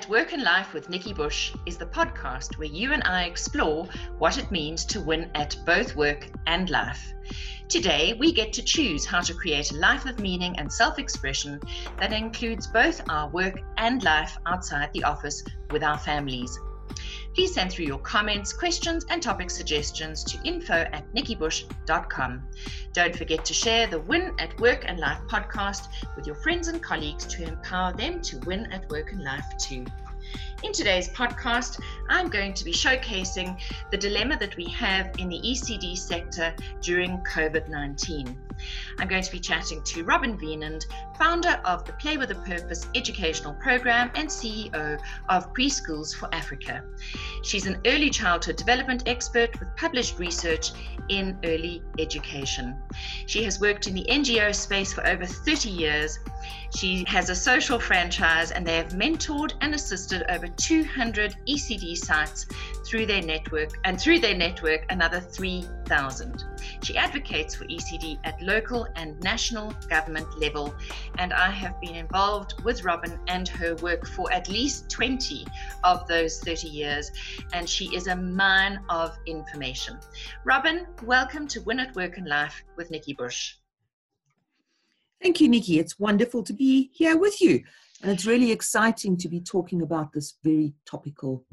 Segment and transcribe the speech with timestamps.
[0.00, 3.86] at Work and Life with Nikki Bush is the podcast where you and I explore
[4.16, 7.12] what it means to win at both work and life.
[7.68, 11.60] Today, we get to choose how to create a life of meaning and self expression
[11.98, 16.58] that includes both our work and life outside the office with our families.
[17.34, 22.42] Please send through your comments, questions, and topic suggestions to info at nikkibush.com.
[22.92, 26.82] Don't forget to share the Win at Work and Life podcast with your friends and
[26.82, 29.84] colleagues to empower them to win at work and life too.
[30.62, 33.58] In today's podcast, I'm going to be showcasing
[33.90, 38.38] the dilemma that we have in the ECD sector during COVID 19.
[38.98, 40.84] I'm going to be chatting to Robin Wienand,
[41.16, 46.84] founder of the Play with a Purpose educational program and CEO of Preschools for Africa.
[47.42, 50.72] She's an early childhood development expert with published research
[51.08, 52.76] in early education.
[53.26, 56.18] She has worked in the NGO space for over 30 years.
[56.76, 62.46] She has a social franchise and they have mentored and assisted over 200 ECD sites
[62.86, 66.44] through their network and through their network another 3,000.
[66.82, 70.74] She advocates for ECD at local and national government level
[71.18, 75.46] and I have been involved with Robin and her work for at least 20
[75.84, 77.10] of those 30 years
[77.52, 79.98] and she is a mine of information.
[80.44, 83.54] Robin, welcome to Win at Work and Life with Nikki Bush.
[85.22, 85.78] Thank you, Nikki.
[85.78, 87.62] It's wonderful to be here with you.
[88.02, 91.44] And it's really exciting to be talking about this very topical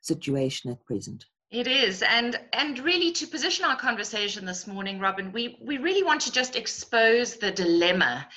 [0.00, 1.26] situation at present.
[1.50, 6.04] It is, and and really to position our conversation this morning, Robin, we we really
[6.04, 8.28] want to just expose the dilemma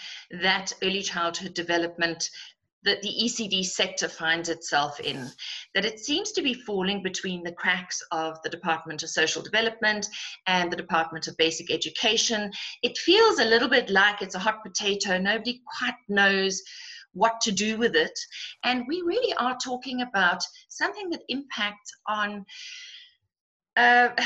[0.42, 2.32] that early childhood development
[2.86, 5.30] that the ECD sector finds itself in,
[5.74, 10.08] that it seems to be falling between the cracks of the Department of Social Development
[10.48, 12.52] and the Department of Basic Education.
[12.82, 15.18] It feels a little bit like it's a hot potato.
[15.18, 16.62] Nobody quite knows
[17.14, 18.18] what to do with it.
[18.64, 22.46] And we really are talking about something that impacts on.
[23.76, 24.10] Uh,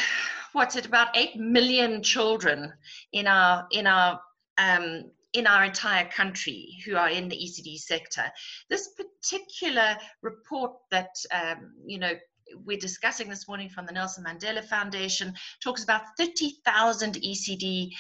[0.54, 2.74] what's it about 8 million children
[3.14, 4.20] in our in our
[4.58, 8.24] um, in our entire country who are in the ECD sector.
[8.72, 12.14] This particular report that, um, you know,
[12.66, 17.92] we're discussing this morning from the Nelson Mandela Foundation talks about 30,000 ECD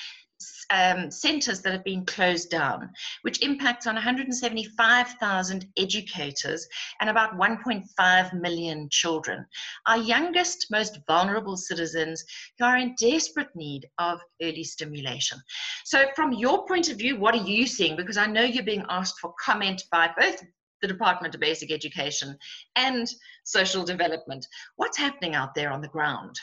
[0.70, 2.90] um, centres that have been closed down,
[3.22, 6.68] which impacts on 175,000 educators
[7.00, 9.46] and about 1.5 million children.
[9.86, 12.24] Our youngest, most vulnerable citizens
[12.60, 15.40] who are in desperate need of early stimulation.
[15.86, 17.96] So, from your point of view, what are you seeing?
[17.96, 20.44] Because I know you're being asked for comment by both
[20.82, 22.38] the Department of Basic Education
[22.76, 23.08] and
[23.44, 24.46] Social Development.
[24.76, 26.40] What's happening out there on the ground?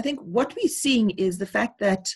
[0.00, 2.08] I think what we're seeing is the fact that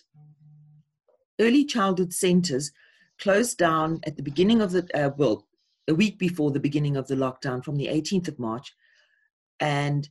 [1.38, 2.72] early childhood centers
[3.18, 5.46] closed down at the beginning of the, uh, well,
[5.86, 8.72] a week before the beginning of the lockdown from the 18th of March.
[9.60, 10.08] And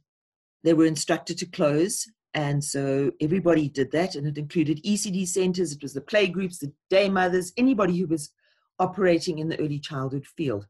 [0.64, 2.06] they were instructed to close.
[2.36, 4.14] And so everybody did that.
[4.14, 8.06] And it included ECD centers, it was the play groups, the day mothers, anybody who
[8.06, 8.30] was
[8.78, 10.68] operating in the early childhood field.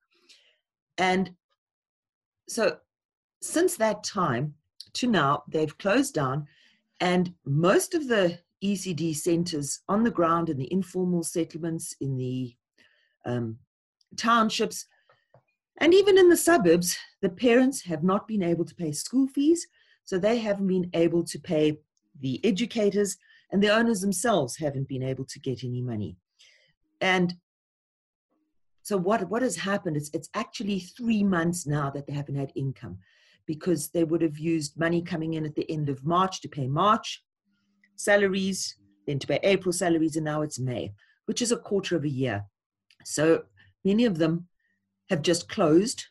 [0.97, 1.36] And
[2.47, 2.78] so
[3.42, 4.53] since that time
[4.94, 6.47] to now, they've closed down
[7.03, 12.56] and most of the ECD centers on the ground in the informal settlements, in the
[13.25, 13.58] um,
[14.16, 14.86] townships,
[15.81, 19.68] and even in the suburbs, the parents have not been able to pay school fees,
[20.06, 21.78] so they haven't been able to pay
[22.22, 23.18] the educators,
[23.52, 26.16] and the owners themselves haven't been able to get any money.
[27.02, 27.34] And
[28.81, 32.53] so what, what has happened is it's actually three months now that they haven't had
[32.56, 33.00] income
[33.46, 36.68] because they would have used money coming in at the end of March to pay
[36.68, 37.24] March
[37.96, 38.76] salaries,
[39.08, 40.94] then to pay April salaries, and now it's May,
[41.26, 42.46] which is a quarter of a year.
[43.06, 43.44] So
[43.84, 44.48] many of them
[45.09, 46.06] have just closed.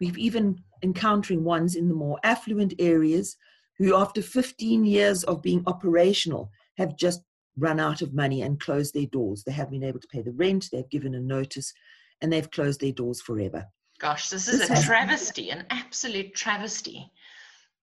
[0.00, 3.36] We've even encountering ones in the more affluent areas
[3.78, 7.22] who, after 15 years of being operational, have just
[7.58, 9.42] run out of money and closed their doors.
[9.44, 11.72] They haven't been able to pay the rent, they've given a notice,
[12.20, 13.66] and they've closed their doors forever.
[13.98, 17.10] Gosh, this is this a travesty, an absolute travesty.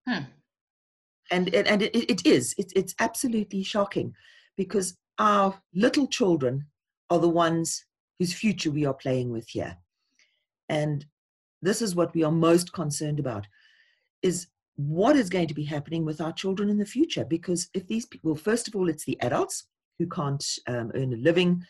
[0.08, 0.24] Hmm.
[1.30, 4.14] And, and, and it, it is, it's, it's absolutely shocking
[4.56, 6.66] because our little children
[7.10, 7.84] are the ones
[8.18, 9.76] whose future we are playing with here.
[10.68, 11.04] And
[11.62, 13.46] this is what we are most concerned about
[14.22, 14.46] is
[14.76, 18.06] what is going to be happening with our children in the future because if these
[18.06, 19.68] people well, first of all it's the adults
[19.98, 21.64] who can't um, earn a living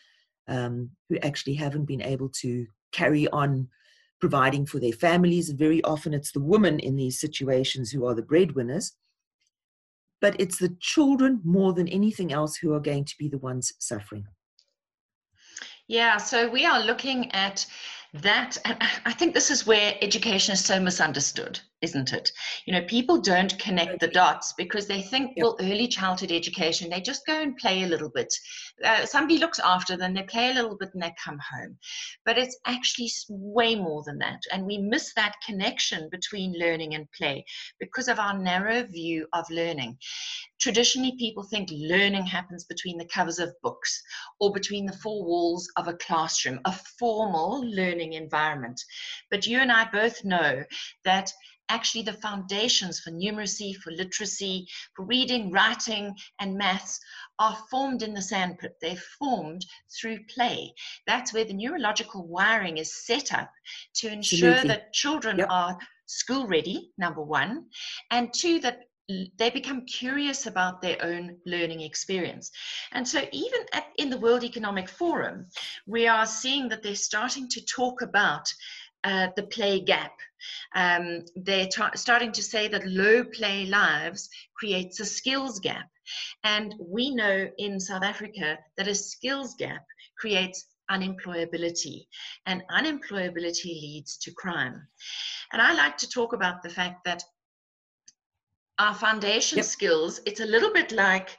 [0.48, 3.68] um, who actually haven't been able to carry on
[4.24, 5.50] providing for their families.
[5.50, 8.96] Very often it's the women in these situations who are the breadwinners.
[10.22, 13.74] But it's the children more than anything else who are going to be the ones
[13.80, 14.24] suffering.
[15.88, 17.66] Yeah, so we are looking at
[18.22, 22.32] that and i think this is where education is so misunderstood isn't it?
[22.66, 25.44] You know people don't connect the dots because they think yep.
[25.44, 28.34] well early childhood education they just go and play a little bit.
[28.84, 31.76] Uh, somebody looks after them they play a little bit and they come home.
[32.24, 34.40] But it's actually way more than that.
[34.52, 37.44] And we miss that connection between learning and play
[37.78, 39.98] because of our narrow view of learning.
[40.60, 44.02] Traditionally people think learning happens between the covers of books
[44.40, 48.80] or between the four walls of a classroom a formal learning environment.
[49.30, 50.64] But you and I both know
[51.04, 51.32] that
[51.68, 57.00] actually the foundations for numeracy, for literacy, for reading, writing, and maths
[57.38, 58.76] are formed in the sandpit.
[58.80, 59.64] They're formed
[59.98, 60.74] through play.
[61.06, 63.50] That's where the neurological wiring is set up
[63.96, 64.68] to ensure Absolutely.
[64.68, 65.48] that children yep.
[65.50, 67.66] are school ready, number one,
[68.10, 68.80] and two, that
[69.36, 72.50] they become curious about their own learning experience.
[72.92, 75.46] And so, even at, in the World Economic Forum,
[75.86, 78.48] we are seeing that they're starting to talk about
[79.04, 80.12] uh, the play gap.
[80.74, 85.88] Um, they're starting to say that low play lives creates a skills gap.
[86.42, 89.84] And we know in South Africa that a skills gap
[90.18, 92.06] creates unemployability,
[92.46, 94.86] and unemployability leads to crime.
[95.52, 97.22] And I like to talk about the fact that
[98.78, 99.66] our foundation yep.
[99.66, 101.36] skills, it's a little bit like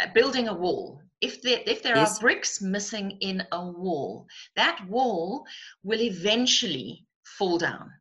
[0.00, 1.00] uh, building a wall.
[1.20, 2.16] If there, if there yes.
[2.16, 4.26] are bricks missing in a wall,
[4.56, 5.44] that wall
[5.82, 7.04] will eventually
[7.36, 7.92] fall down.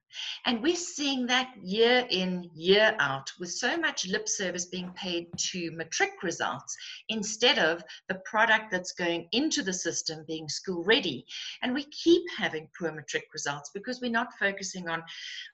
[0.46, 5.28] And we're seeing that year in, year out, with so much lip service being paid
[5.52, 6.76] to matric results
[7.10, 11.26] instead of the product that's going into the system being school ready.
[11.62, 15.04] And we keep having poor matric results because we're not focusing on,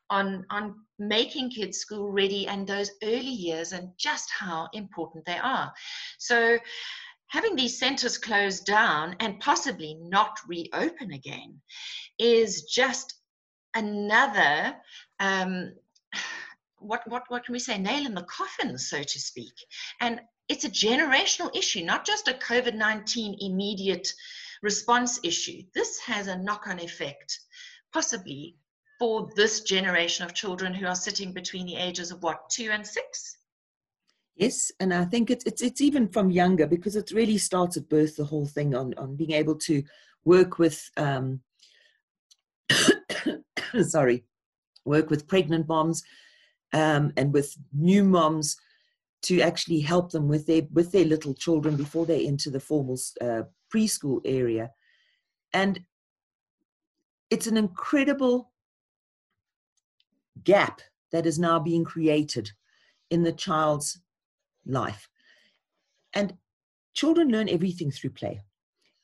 [0.10, 5.38] on, on making kids school ready and those early years and just how important they
[5.38, 5.74] are.
[6.20, 6.58] So
[7.28, 11.60] having these centers closed down and possibly not reopen again
[12.20, 13.16] is just
[13.76, 14.76] another
[15.20, 15.74] um,
[16.80, 19.54] what, what, what can we say, nail in the coffin, so to speak.
[20.02, 24.08] And it's a generational issue, not just a COVID 19 immediate
[24.62, 25.64] response issue.
[25.74, 27.40] This has a knock on effect,
[27.94, 28.58] possibly
[29.00, 32.86] for this generation of children who are sitting between the ages of what, two and
[32.86, 33.38] six?
[34.36, 37.90] Yes, and I think it's, it's, it's even from younger because it really starts at
[37.90, 39.84] birth, the whole thing on, on being able to
[40.26, 41.42] work with um,
[43.84, 44.24] sorry,
[44.86, 46.04] work with pregnant moms
[46.74, 48.58] um, and with new moms
[49.24, 53.00] to actually help them with their with their little children before they enter the formal
[53.22, 53.44] uh,
[53.74, 54.72] preschool area,
[55.54, 55.80] and
[57.30, 58.52] it's an incredible
[60.44, 60.82] gap
[61.12, 62.52] that is now being created
[63.10, 64.00] in the child's
[64.66, 65.08] life,
[66.14, 66.34] and
[66.94, 68.42] children learn everything through play.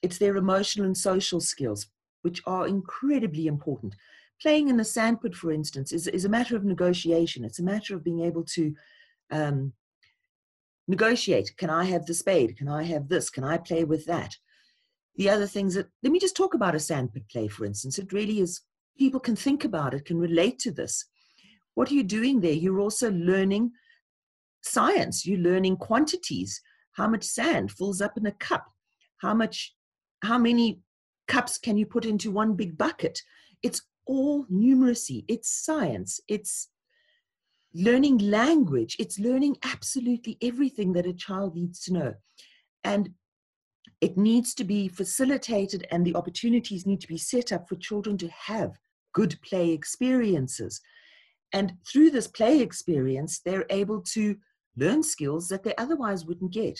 [0.01, 1.87] It's their emotional and social skills,
[2.23, 3.95] which are incredibly important
[4.41, 7.43] playing in the sandpit, for instance, is, is a matter of negotiation.
[7.43, 8.73] It's a matter of being able to
[9.31, 9.73] um,
[10.87, 11.55] negotiate.
[11.57, 12.57] Can I have the spade?
[12.57, 13.29] Can I have this?
[13.29, 14.35] Can I play with that?
[15.15, 17.99] The other things that, let me just talk about a sandpit play, for instance.
[17.99, 18.61] It really is,
[18.97, 21.05] people can think about it, can relate to this.
[21.75, 22.53] What are you doing there?
[22.53, 23.71] You're also learning
[24.61, 26.61] science, you're learning quantities.
[26.93, 28.65] How much sand fills up in a cup?
[29.17, 29.75] How much,
[30.23, 30.79] how many
[31.27, 33.21] cups can you put into one big bucket?
[33.61, 36.69] It's all numeracy, it's science, it's
[37.75, 42.13] learning language, it's learning absolutely everything that a child needs to know.
[42.83, 43.11] And
[44.01, 48.17] it needs to be facilitated, and the opportunities need to be set up for children
[48.17, 48.71] to have
[49.13, 50.81] good play experiences.
[51.53, 54.37] And through this play experience, they're able to
[54.75, 56.79] learn skills that they otherwise wouldn't get.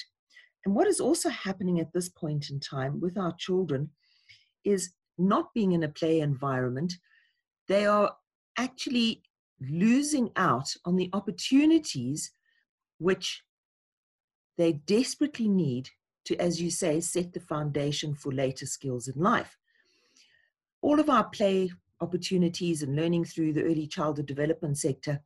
[0.66, 3.92] And what is also happening at this point in time with our children
[4.64, 6.94] is not being in a play environment,
[7.70, 8.16] they are
[8.58, 9.22] actually
[9.62, 12.32] losing out on the opportunities
[12.98, 13.44] which
[14.58, 15.90] they desperately need
[16.26, 19.56] to, as you say, set the foundation for later skills in life.
[20.82, 21.72] All of our play
[22.02, 25.22] opportunities and learning through the early childhood development sector,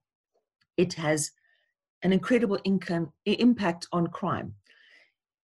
[0.77, 1.31] it has
[2.03, 4.55] an incredible income, impact on crime.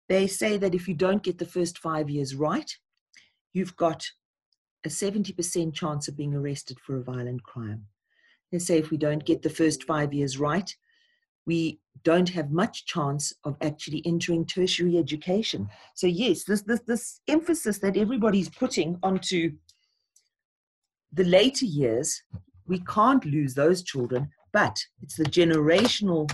[0.09, 2.75] They say that if you don't get the first five years right,
[3.53, 4.05] you've got
[4.85, 7.85] a 70% chance of being arrested for a violent crime.
[8.51, 10.73] They say if we don't get the first five years right,
[11.45, 15.67] we don't have much chance of actually entering tertiary education.
[15.95, 19.53] So yes, this this, this emphasis that everybody's putting onto
[21.11, 22.21] the later years,
[22.67, 26.31] we can't lose those children, but it's the generational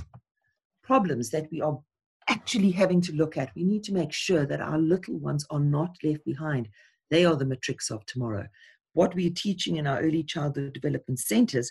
[0.83, 1.79] problems that we are
[2.27, 3.55] actually having to look at.
[3.55, 6.67] We need to make sure that our little ones are not left behind.
[7.09, 8.47] They are the matrics of tomorrow.
[8.95, 11.69] what we're teaching in our early childhood development centers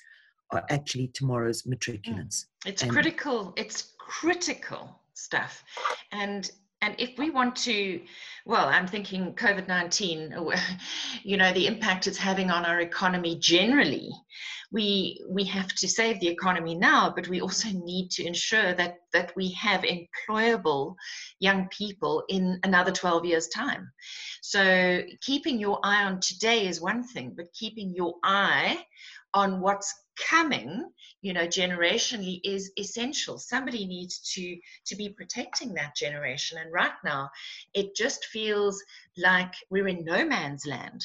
[0.50, 2.44] are actually tomorrow's matriculants.
[2.44, 2.46] Mm.
[2.66, 3.54] It's and critical.
[3.56, 5.64] It's critical stuff.
[6.12, 6.50] And
[6.82, 8.00] and if we want to
[8.46, 10.58] well i'm thinking covid-19
[11.22, 14.10] you know the impact it's having on our economy generally.
[14.72, 18.96] We we have to save the economy now but we also need to ensure that
[19.12, 20.96] that we have employable
[21.38, 23.92] young people in another 12 years time.
[24.42, 28.84] So keeping your eye on today is one thing but keeping your eye
[29.32, 30.84] on what's coming
[31.24, 33.38] you know generationally is essential.
[33.38, 34.56] Somebody needs to
[34.86, 36.58] to be protecting that generation.
[36.58, 37.30] And right now
[37.72, 38.82] it just feels
[39.16, 41.04] like we're in no man's land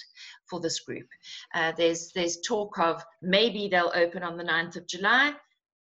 [0.50, 1.08] for this group.
[1.54, 5.34] Uh, there's there's talk of maybe they'll open on the 9th of july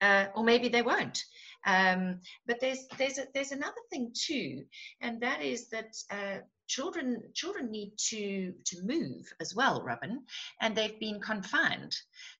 [0.01, 1.23] uh, or maybe they won't.
[1.65, 4.63] Um, but there's there's a, there's another thing too
[5.01, 10.23] and that is that uh, children children need to to move as well robin
[10.61, 11.95] and they've been confined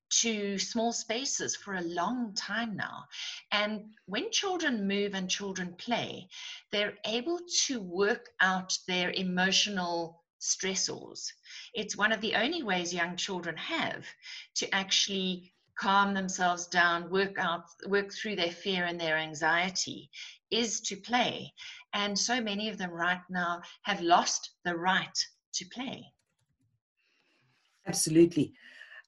[0.10, 3.06] to small spaces for a long time now.
[3.52, 6.30] And when children move and children play,
[6.72, 11.28] they're able to work out their emotional stressors.
[11.74, 14.06] It's one of the only ways young children have
[14.56, 20.10] to actually calm themselves down, work out, work through their fear and their anxiety
[20.50, 21.54] is to play.
[21.94, 25.18] And so many of them right now have lost the right
[25.54, 26.12] to play.
[27.86, 28.54] Absolutely.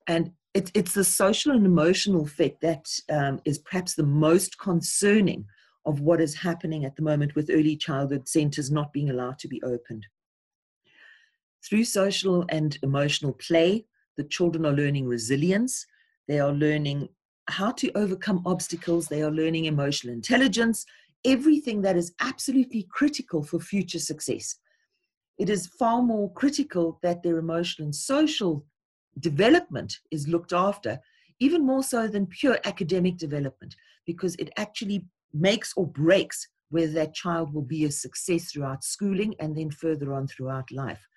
[0.08, 5.46] And it, it's the social and emotional effect that um, is perhaps the most concerning
[5.86, 9.48] of what is happening at the moment with early childhood centres not being allowed to
[9.48, 10.06] be opened.
[11.68, 13.86] Through social and emotional play,
[14.18, 15.86] the children are learning resilience,
[16.28, 17.10] they are learning
[17.48, 20.86] how to overcome obstacles, they are learning emotional intelligence,
[21.26, 24.56] everything that is absolutely critical for future success.
[25.38, 28.66] It is far more critical that their emotional and social
[29.20, 31.00] development is looked after,
[31.40, 37.14] even more so than pure academic development, because it actually makes or breaks whether that
[37.14, 41.08] child will be a success throughout schooling and then further on throughout life.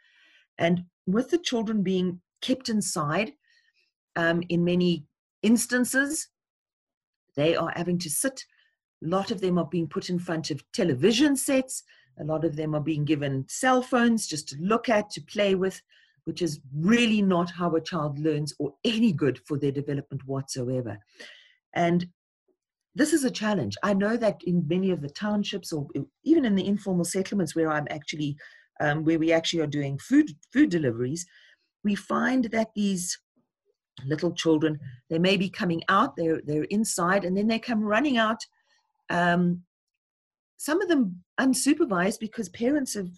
[0.59, 3.32] And with the children being kept inside,
[4.16, 5.06] um, in many
[5.42, 6.28] instances,
[7.37, 8.44] they are having to sit.
[9.04, 11.82] A lot of them are being put in front of television sets.
[12.21, 15.54] A lot of them are being given cell phones just to look at, to play
[15.54, 15.80] with
[16.25, 20.99] which is really not how a child learns or any good for their development whatsoever.
[21.75, 22.07] And
[22.95, 23.76] this is a challenge.
[23.83, 25.88] I know that in many of the townships or
[26.25, 28.37] even in the informal settlements where I'm actually,
[28.81, 31.26] um, where we actually are doing food, food deliveries,
[31.85, 33.19] we find that these
[34.07, 34.79] little children,
[35.11, 38.38] they may be coming out, they're, they're inside, and then they come running out.
[39.11, 39.62] Um,
[40.59, 43.11] some of them unsupervised because parents have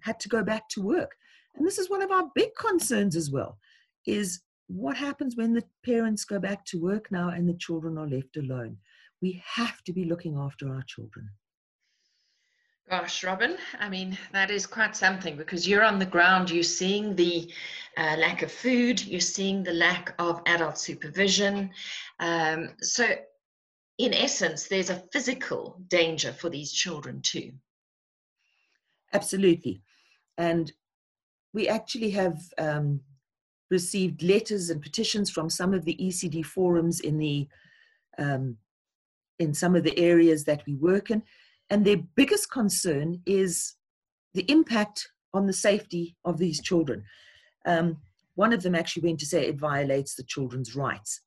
[0.00, 1.10] had to go back to work
[1.58, 3.58] and this is one of our big concerns as well
[4.06, 8.08] is what happens when the parents go back to work now and the children are
[8.08, 8.76] left alone
[9.20, 11.28] we have to be looking after our children
[12.90, 17.14] Gosh, Robin, I mean, that is quite something because you're on the ground, you're seeing
[17.14, 17.52] the
[17.98, 21.68] uh, lack of food, you're seeing the lack of adult supervision.
[22.18, 23.06] Um, so,
[23.98, 27.52] in essence, there's a physical danger for these children too.
[29.12, 29.82] Absolutely.
[30.38, 30.72] And
[31.52, 33.00] we actually have um,
[33.70, 37.48] received letters and petitions from some of the ECD forums in the
[38.18, 38.56] um,
[39.38, 41.22] in some of the areas that we work in,
[41.70, 43.76] and their biggest concern is
[44.34, 47.04] the impact on the safety of these children.
[47.66, 47.98] Um,
[48.34, 51.20] one of them actually went to say it violates the children's rights.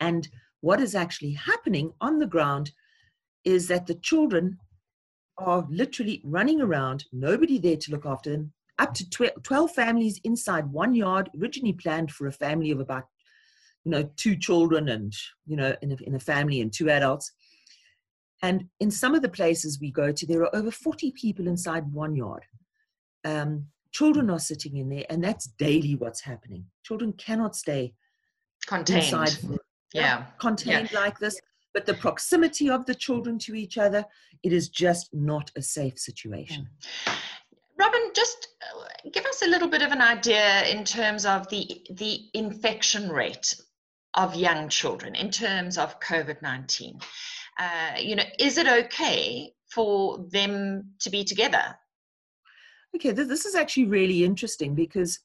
[0.00, 0.28] And
[0.60, 2.72] what is actually happening on the ground
[3.44, 4.58] is that the children
[5.38, 10.66] are literally running around, nobody there to look after them, up to 12 families inside
[10.66, 13.04] one yard, originally planned for a family of about,
[13.84, 15.12] you know, two children and,
[15.46, 17.32] you know, in a, in a family and two adults.
[18.42, 21.92] And in some of the places we go to, there are over 40 people inside
[21.92, 22.44] one yard.
[23.24, 26.64] Um, children are sitting in there, and that's daily what's happening.
[26.84, 27.94] Children cannot stay
[28.66, 29.04] contained.
[29.04, 29.58] Inside for,
[29.92, 30.26] yeah.
[30.38, 31.00] Contained yeah.
[31.00, 31.40] like this.
[31.74, 34.04] But the proximity of the children to each other,
[34.42, 36.68] it is just not a safe situation.
[37.06, 37.12] Yeah.
[37.78, 41.82] Robin, just uh, give us a little bit of an idea in terms of the
[41.90, 43.54] the infection rate
[44.14, 46.98] of young children in terms of COVID nineteen.
[47.58, 51.76] Uh, you know, is it okay for them to be together?
[52.94, 55.20] Okay, this is actually really interesting because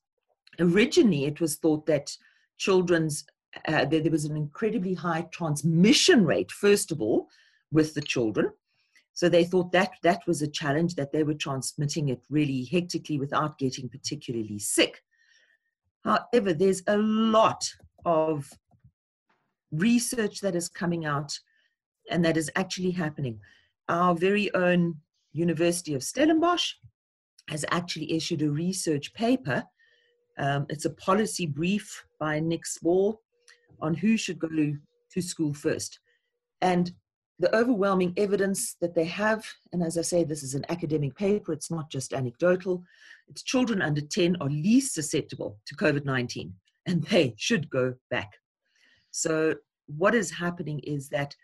[0.60, 2.16] originally it was thought that
[2.58, 3.26] children's
[3.68, 7.30] uh, there, there was an incredibly high transmission rate, first of all,
[7.72, 8.52] with the children.
[9.14, 13.20] So they thought that that was a challenge that they were transmitting it really hectically
[13.20, 15.04] without getting particularly sick.
[16.04, 17.64] However, there's a lot
[18.06, 18.52] of
[19.72, 21.38] research that is coming out
[22.10, 23.40] and that is actually happening.
[23.88, 24.96] Our very own
[25.32, 26.74] University of Stellenbosch
[27.50, 29.64] has actually issued a research paper.
[30.38, 33.18] Um, it's a policy brief by Nic Spaull
[33.80, 34.78] on who should go to,
[35.12, 36.00] to school first.
[36.62, 36.94] And
[37.40, 41.52] the overwhelming evidence that they have, and as I say, this is an academic paper,
[41.52, 42.84] it's not just anecdotal,
[43.28, 46.54] it's children under 10 are least susceptible to COVID 19
[46.86, 48.34] and they should go back.
[49.12, 49.56] So,
[49.88, 51.36] what is happening is that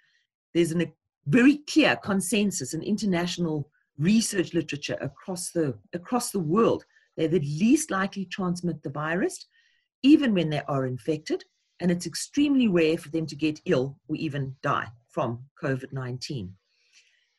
[0.54, 0.92] there's a
[1.28, 6.86] very clear consensus in international research literature across the, across the world.
[7.18, 9.48] They're the least likely to transmit the virus,
[10.04, 11.44] even when they are infected,
[11.82, 16.54] and it's extremely rare for them to get ill or even die from COVID 19.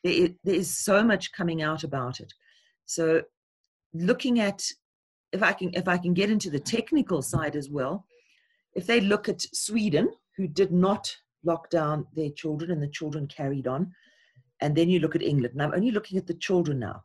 [0.03, 2.33] There, is so much coming out about it.
[2.85, 3.21] So,
[3.93, 4.63] looking at
[5.31, 8.05] if I can if I can get into the technical side as well,
[8.73, 13.27] if they look at Sweden, who did not lock down their children and the children
[13.27, 13.91] carried on,
[14.59, 17.03] and then you look at England, and I'm only looking at the children now.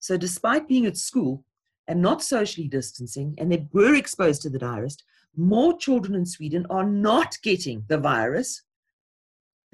[0.00, 1.44] So despite being at school
[1.88, 4.96] and not socially distancing, and they were exposed to the virus,
[5.36, 8.62] more children in Sweden are not getting the virus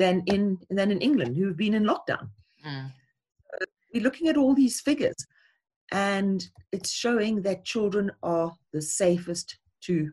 [0.00, 2.30] than in than in England, who have been in lockdown.
[2.66, 2.90] Mm.
[3.92, 5.20] We're looking at all these figures,
[5.92, 10.10] and it's showing that children are the safest to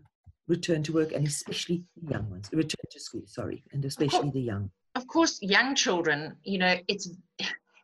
[0.47, 3.23] return to work, and especially the young ones, return to school.
[3.25, 4.69] Sorry, and especially the young.
[4.95, 6.35] Of course, young children.
[6.43, 7.09] You know, it's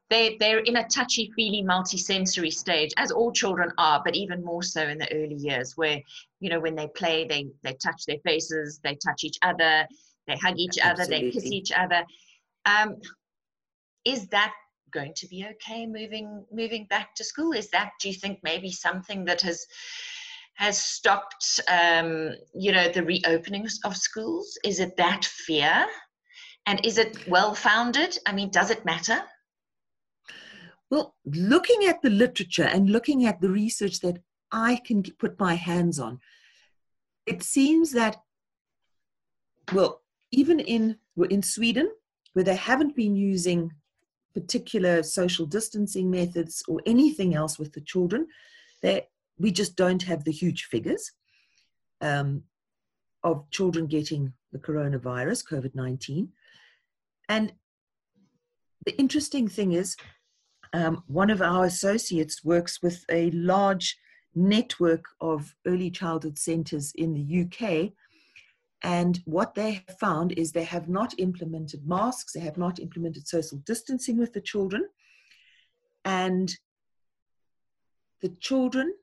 [0.10, 4.62] they they're in a touchy feely multi-sensory stage as all children are but even more
[4.62, 6.00] so in the early years where
[6.42, 9.88] you know when they play they they touch their faces they touch each other
[10.28, 11.04] they hug each Absolutely.
[11.04, 12.04] other they kiss each other.
[12.66, 12.96] Um,
[14.06, 14.54] is that
[14.92, 17.52] going to be okay moving moving back to school?
[17.54, 19.66] Is that do you think maybe something that has
[20.56, 24.58] has stopped um, you know the reopening of schools?
[24.64, 25.88] Is it that fear?
[26.66, 29.22] And is it well founded i mean does it matter?
[30.90, 34.18] Well looking at the literature and looking at the research that
[34.52, 36.20] i can put my hands on
[37.26, 38.18] it seems that
[39.74, 40.03] well
[40.34, 40.98] even in
[41.30, 41.90] in sweden
[42.34, 43.72] where they haven't been using
[44.34, 48.28] particular social distancing methods or anything else with the children.
[48.82, 51.12] They, we just don't have the huge figures
[52.02, 52.44] um,
[53.24, 56.30] of children getting the coronavirus, COVID 19.
[57.30, 57.54] And
[58.86, 59.96] the interesting thing is,
[60.74, 63.98] um, one of our associates works with a large
[64.34, 67.94] network of early childhood centers in the UK
[68.84, 73.28] and what they have found is they have not implemented masks, they have not implemented
[73.28, 74.90] social distancing with the children.
[76.04, 76.54] And
[78.22, 78.94] the children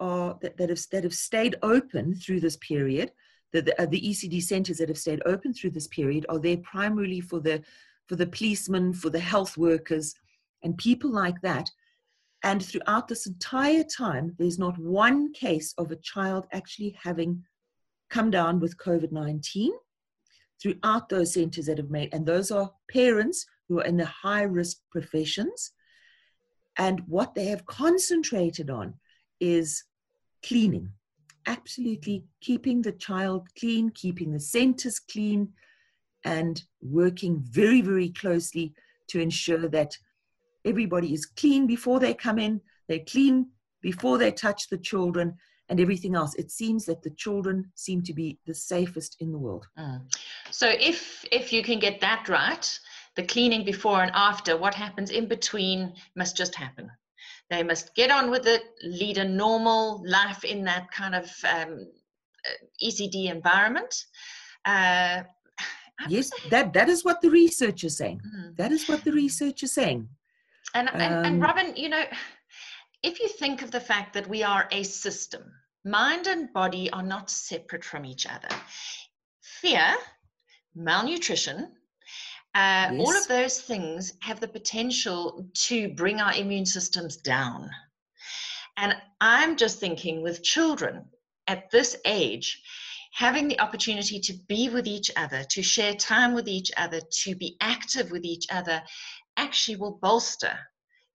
[0.00, 3.12] are, that, that, have, that have stayed open through this period,
[3.52, 6.56] the, the, uh, the ECD centers that have stayed open through this period are there
[6.58, 7.62] primarily for the,
[8.06, 10.14] for the policemen, for the health workers,
[10.62, 11.70] and people like that.
[12.42, 17.44] And throughout this entire time, there's not one case of a child actually having
[18.08, 19.72] come down with COVID 19
[20.60, 24.42] throughout those centers that have made, and those are parents who are in the high
[24.42, 25.72] risk professions.
[26.78, 28.94] And what they have concentrated on
[29.40, 29.84] is
[30.44, 30.90] cleaning,
[31.46, 35.52] absolutely keeping the child clean, keeping the centers clean,
[36.24, 38.74] and working very, very closely
[39.08, 39.96] to ensure that
[40.64, 43.46] everybody is clean before they come in, they're clean
[43.80, 45.36] before they touch the children,
[45.68, 46.34] and everything else.
[46.34, 49.66] It seems that the children seem to be the safest in the world.
[49.78, 50.02] Mm.
[50.50, 52.78] So if if you can get that right,
[53.16, 56.90] the cleaning before and after, what happens in between must just happen.
[57.50, 61.86] They must get on with it, lead a normal life in that kind of um,
[62.84, 63.94] ECD environment.
[64.64, 65.22] Uh,
[66.08, 68.20] yes, that that is what the research is saying.
[68.20, 68.56] Mm.
[68.56, 70.08] That is what the research is saying.
[70.74, 72.04] And, and, um, and Robin, you know,
[73.06, 75.44] if you think of the fact that we are a system,
[75.84, 78.48] mind and body are not separate from each other.
[79.60, 79.94] Fear,
[80.74, 81.72] malnutrition,
[82.56, 82.94] uh, yes.
[82.98, 87.70] all of those things have the potential to bring our immune systems down.
[88.76, 91.04] And I'm just thinking with children
[91.46, 92.60] at this age,
[93.12, 97.36] having the opportunity to be with each other, to share time with each other, to
[97.36, 98.82] be active with each other,
[99.36, 100.58] actually will bolster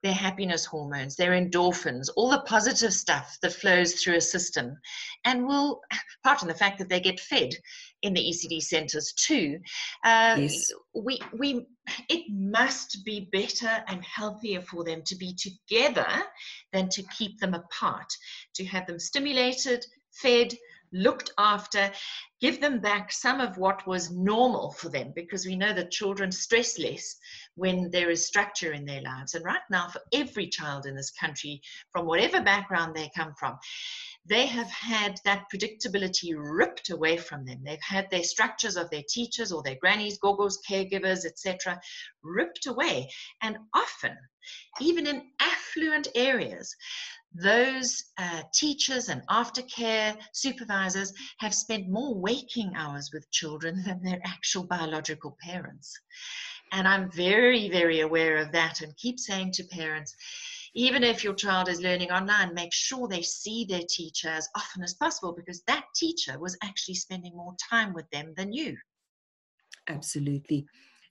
[0.03, 4.75] their happiness hormones, their endorphins, all the positive stuff that flows through a system,
[5.25, 5.81] and we'll,
[6.23, 7.53] apart from the fact that they get fed
[8.01, 9.59] in the ECD centers too,
[10.03, 10.71] uh, yes.
[10.95, 11.65] we, we,
[12.09, 16.07] it must be better and healthier for them to be together
[16.73, 18.11] than to keep them apart,
[18.55, 20.53] to have them stimulated, fed,
[20.93, 21.91] looked after,
[22.39, 26.31] give them back some of what was normal for them because we know that children
[26.31, 27.15] stress less
[27.55, 29.33] when there is structure in their lives.
[29.33, 33.57] And right now, for every child in this country, from whatever background they come from,
[34.25, 37.59] they have had that predictability ripped away from them.
[37.63, 41.79] They've had their structures of their teachers or their grannies, gogos, caregivers, etc.,
[42.21, 43.09] ripped away.
[43.41, 44.15] And often,
[44.79, 46.75] even in affluent areas,
[47.33, 54.19] those uh, teachers and aftercare supervisors have spent more waking hours with children than their
[54.25, 55.97] actual biological parents.
[56.73, 60.15] And I'm very, very aware of that and keep saying to parents,
[60.73, 64.83] even if your child is learning online, make sure they see their teacher as often
[64.83, 68.77] as possible because that teacher was actually spending more time with them than you.
[69.89, 70.65] Absolutely.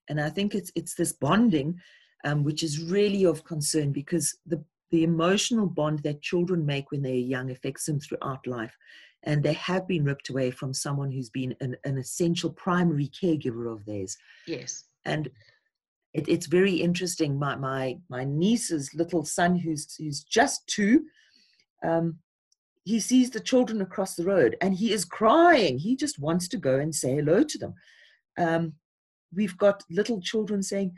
[0.08, 1.78] And I think it's it's this bonding
[2.24, 7.02] um, which is really of concern because the the emotional bond that children make when
[7.02, 8.76] they're young affects them throughout life.
[9.22, 13.70] And they have been ripped away from someone who's been an, an essential primary caregiver
[13.70, 14.16] of theirs.
[14.46, 14.84] Yes.
[15.04, 15.28] And
[16.14, 17.38] it, it's very interesting.
[17.38, 21.04] My, my, my niece's little son, who's, who's just two,
[21.84, 22.18] um,
[22.84, 25.78] he sees the children across the road and he is crying.
[25.78, 27.74] He just wants to go and say hello to them.
[28.38, 28.72] Um,
[29.34, 30.92] we've got little children saying,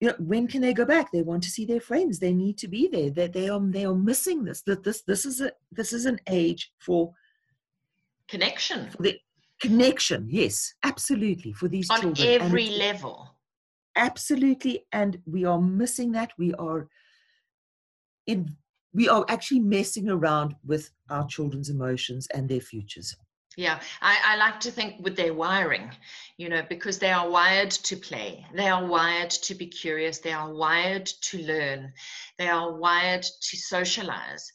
[0.00, 1.10] you know, when can they go back?
[1.10, 2.18] They want to see their friends.
[2.18, 3.10] They need to be there.
[3.10, 4.62] That they, they are they are missing this.
[4.62, 7.12] That this this is a this is an age for
[8.28, 8.90] connection.
[8.90, 9.18] For the
[9.60, 11.52] connection, yes, absolutely.
[11.52, 12.28] For these on children.
[12.28, 13.36] every level.
[13.96, 16.32] Absolutely, and we are missing that.
[16.36, 16.88] We are
[18.26, 18.54] in
[18.92, 23.16] we are actually messing around with our children's emotions and their futures.
[23.56, 25.90] Yeah, I, I, like to think with their wiring,
[26.36, 30.32] you know, because they are wired to play, they are wired to be curious, they
[30.32, 31.94] are wired to learn,
[32.36, 34.52] they are wired to socialize.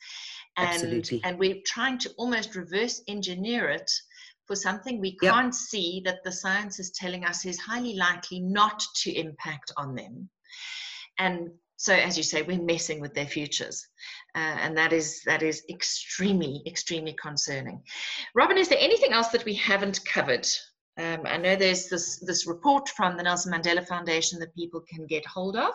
[0.55, 1.21] And, Absolutely.
[1.23, 3.91] and we're trying to almost reverse engineer it
[4.45, 5.53] for something we can't yep.
[5.53, 10.29] see that the science is telling us is highly likely not to impact on them.
[11.17, 13.87] And so as you say we're messing with their futures
[14.35, 17.81] uh, and that is that is extremely extremely concerning
[18.35, 20.47] robin is there anything else that we haven't covered
[20.97, 25.07] um, I know there's this this report from the Nelson Mandela Foundation that people can
[25.07, 25.73] get hold of,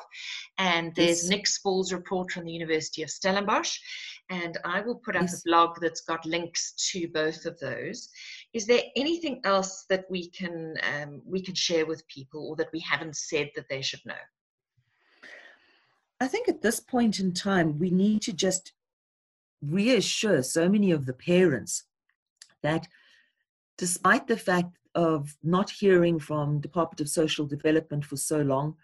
[0.58, 1.28] and there's yes.
[1.30, 3.78] Nic Spaull's report from the University of Stellenbosch,
[4.28, 5.40] and I will put up yes.
[5.40, 8.10] a blog that's got links to both of those.
[8.52, 12.72] Is there anything else that we can um, we can share with people, or that
[12.74, 14.14] we haven't said that they should know?
[16.20, 18.72] I think at this point in time, we need to just
[19.62, 21.84] reassure so many of the parents
[22.62, 22.88] that
[23.78, 28.76] despite the fact of not hearing from Department of Social Development for so long,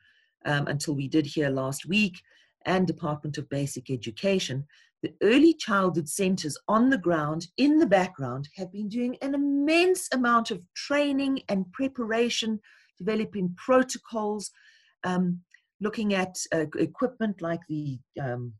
[0.45, 2.21] um, until we did hear last week,
[2.67, 4.67] and Department of Basic Education,
[5.03, 10.09] the early childhood centers on the ground, in the background, have been doing an immense
[10.13, 12.61] amount of training and preparation,
[12.99, 14.51] developing protocols,
[15.03, 15.41] um,
[15.83, 18.55] looking at uh, equipment like the um,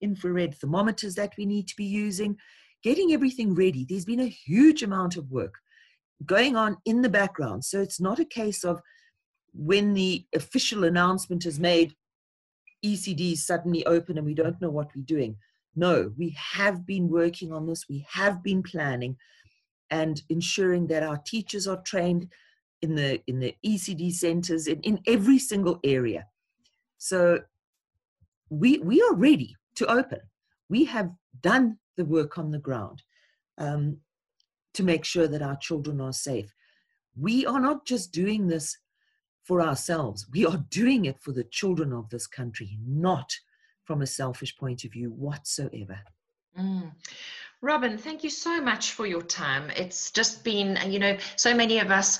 [0.00, 2.36] infrared thermometers that we need to be using,
[2.82, 3.84] getting everything ready.
[3.84, 5.54] There's been a huge amount of work
[6.24, 7.64] going on in the background.
[7.64, 8.80] So it's not a case of
[9.52, 11.94] when the official announcement is made,
[12.84, 15.36] ECD suddenly open and we don't know what we're doing.
[15.76, 19.16] No, we have been working on this, we have been planning
[19.90, 22.28] and ensuring that our teachers are trained
[22.82, 26.26] in the in the ECD centers in, in every single area.
[27.00, 27.40] So
[28.50, 30.20] we, we are ready to open.
[30.68, 31.10] We have
[31.40, 33.02] done the work on the ground
[33.56, 33.96] um,
[34.74, 36.54] to make sure that our children are safe.
[37.18, 38.76] We are not just doing this
[39.44, 43.34] for ourselves, we are doing it for the children of this country, not
[43.82, 45.98] from a selfish point of view whatsoever.
[46.56, 46.92] Mm.
[47.62, 49.70] Robin, thank you so much for your time.
[49.76, 52.18] It's just been, you know, so many of us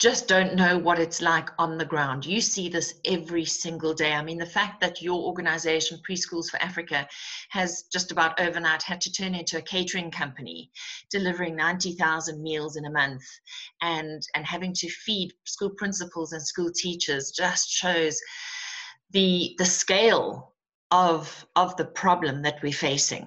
[0.00, 2.26] just don't know what it's like on the ground.
[2.26, 4.14] You see this every single day.
[4.14, 7.06] I mean, the fact that your organization, Preschools for Africa,
[7.50, 10.72] has just about overnight had to turn into a catering company,
[11.08, 13.22] delivering 90,000 meals in a month
[13.82, 18.18] and, and having to feed school principals and school teachers just shows
[19.12, 20.50] the, the scale
[20.90, 23.26] of of the problem that we're facing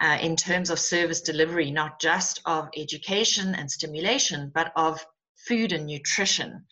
[0.00, 5.04] uh, in terms of service delivery, not just of education and stimulation, but of
[5.46, 6.64] food and nutrition.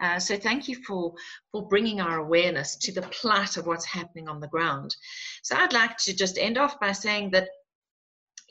[0.00, 1.12] Uh, so thank you for,
[1.50, 4.94] for bringing our awareness to the plight of what's happening on the ground.
[5.42, 7.48] So I'd like to just end off by saying that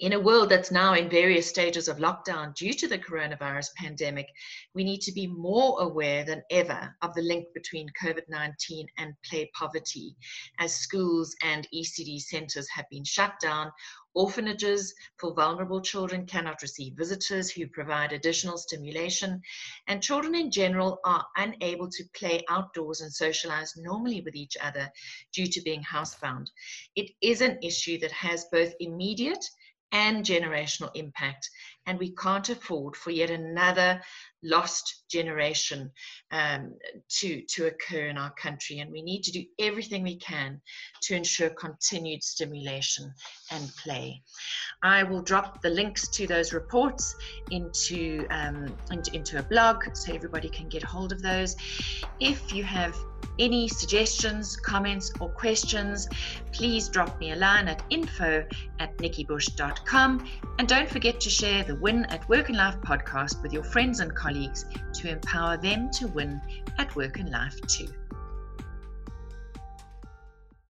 [0.01, 4.25] in a world that's now in various stages of lockdown due to the coronavirus pandemic,
[4.73, 9.13] we need to be more aware than ever of the link between COVID 19 and
[9.23, 10.15] play poverty,
[10.57, 13.71] as schools and ECD centres have been shut down.
[14.15, 19.39] Orphanages for vulnerable children cannot receive visitors who provide additional stimulation,
[19.87, 24.91] and children in general are unable to play outdoors and socialize normally with each other
[25.31, 26.47] due to being housebound.
[26.95, 29.45] It is an issue that has both immediate
[29.91, 31.49] and generational impact.
[31.85, 34.01] And we can't afford for yet another
[34.43, 35.91] lost generation
[36.31, 36.73] um,
[37.09, 38.79] to, to occur in our country.
[38.79, 40.61] And we need to do everything we can
[41.03, 43.13] to ensure continued stimulation
[43.51, 44.21] and play.
[44.83, 47.15] I will drop the links to those reports
[47.51, 51.55] into, um, into, into a blog so everybody can get hold of those.
[52.19, 52.95] If you have
[53.39, 56.07] any suggestions, comments, or questions,
[56.51, 58.45] please drop me a line at info
[58.79, 60.27] at nikkibush.com.
[60.59, 64.01] And don't forget to share the Win at Work and Life podcast with your friends
[64.01, 66.39] and colleagues to empower them to win
[66.77, 67.87] at work and life too.